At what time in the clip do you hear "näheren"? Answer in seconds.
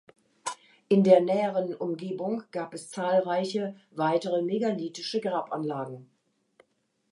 1.21-1.75